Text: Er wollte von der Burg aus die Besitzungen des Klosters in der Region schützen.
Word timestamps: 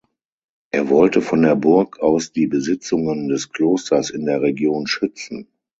Er 0.71 0.89
wollte 0.89 1.21
von 1.21 1.43
der 1.43 1.55
Burg 1.55 1.99
aus 1.99 2.31
die 2.31 2.47
Besitzungen 2.47 3.27
des 3.27 3.49
Klosters 3.51 4.09
in 4.09 4.25
der 4.25 4.41
Region 4.41 4.87
schützen. 4.87 5.47